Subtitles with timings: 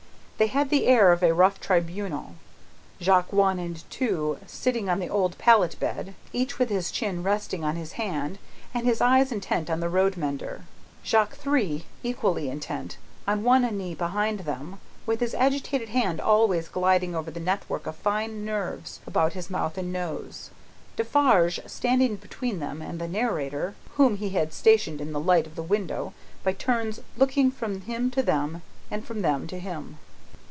[0.41, 2.33] They had the air of a rough tribunal;
[2.99, 7.63] Jacques One and Two sitting on the old pallet bed, each with his chin resting
[7.63, 8.39] on his hand,
[8.73, 10.63] and his eyes intent on the road mender;
[11.05, 17.13] Jacques Three, equally intent, on one knee behind them, with his agitated hand always gliding
[17.13, 20.49] over the network of fine nerves about his mouth and nose;
[20.95, 25.55] Defarge standing between them and the narrator, whom he had stationed in the light of
[25.55, 29.99] the window, by turns looking from him to them, and from them to him.